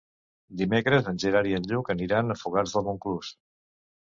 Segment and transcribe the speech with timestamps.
[0.61, 3.31] Dimecres en Gerard i en Lluc aniran a Fogars de Montclús.